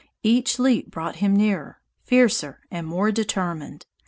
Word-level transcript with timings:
Each 0.23 0.57
leap 0.57 0.89
brought 0.89 1.17
him 1.17 1.35
nearer, 1.35 1.79
fiercer 2.03 2.61
and 2.71 2.87
more 2.87 3.11
determined. 3.11 3.85